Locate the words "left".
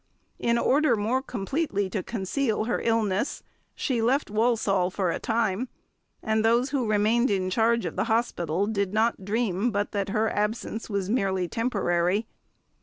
4.01-4.31